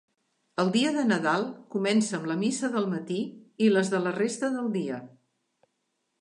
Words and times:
El 0.61 0.69
dia 0.75 0.93
de 0.93 1.01
Nadal 1.09 1.43
comença 1.75 2.15
amb 2.19 2.25
la 2.31 2.37
missa 2.45 2.71
del 2.77 2.87
matí 2.95 3.19
i 3.67 3.69
les 3.75 3.93
de 3.93 4.01
la 4.07 4.15
resta 4.17 4.51
del 4.57 4.73
dia. 4.81 4.99